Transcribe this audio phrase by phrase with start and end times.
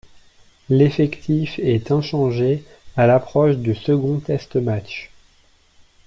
[0.71, 2.63] L'effectif est inchangé
[2.97, 5.11] à l'approche du second test-match.